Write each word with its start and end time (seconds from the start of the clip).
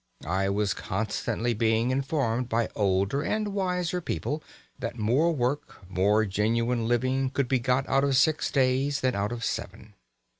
I 0.25 0.49
was 0.49 0.73
constantly 0.73 1.53
being 1.53 1.91
informed 1.91 2.49
by 2.49 2.69
older 2.73 3.21
and 3.21 3.49
wiser 3.49 4.01
people 4.01 4.41
that 4.79 4.97
more 4.97 5.31
work, 5.31 5.87
more 5.87 6.25
genuine 6.25 6.87
living, 6.87 7.29
could 7.29 7.47
be 7.47 7.59
got 7.59 7.87
out 7.87 8.03
of 8.03 8.17
six 8.17 8.49
days 8.49 9.01
than 9.01 9.13
out 9.13 9.31
of 9.31 9.45
seven. 9.45 9.93